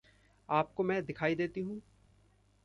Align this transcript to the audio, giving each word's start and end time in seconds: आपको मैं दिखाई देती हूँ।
आपको 0.49 0.83
मैं 0.83 1.05
दिखाई 1.05 1.35
देती 1.35 1.61
हूँ। 1.61 1.81